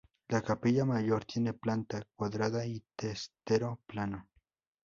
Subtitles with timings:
[0.29, 4.27] La capilla mayor tiene planta cuadrada y testero plano.